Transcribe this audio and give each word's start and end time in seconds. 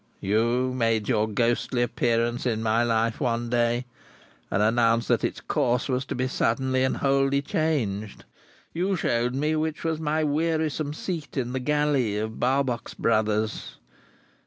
You 0.19 0.73
made 0.73 1.07
your 1.07 1.27
ghostly 1.29 1.83
appearance 1.83 2.47
in 2.47 2.63
my 2.63 2.81
life 2.81 3.19
one 3.19 3.51
day, 3.51 3.85
and 4.49 4.59
announced 4.63 5.07
that 5.09 5.23
its 5.23 5.39
course 5.41 5.87
was 5.87 6.05
to 6.05 6.15
be 6.15 6.27
suddenly 6.27 6.83
and 6.83 6.97
wholly 6.97 7.43
changed. 7.43 8.25
You 8.73 8.95
showed 8.95 9.35
me 9.35 9.55
which 9.55 9.83
was 9.83 9.99
my 9.99 10.23
wearisome 10.23 10.95
seat 10.95 11.37
in 11.37 11.53
the 11.53 11.59
Galley 11.59 12.17
of 12.17 12.39
Barbox 12.39 12.95
Brothers. 12.95 13.77